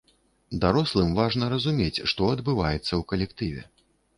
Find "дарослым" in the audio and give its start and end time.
0.63-1.11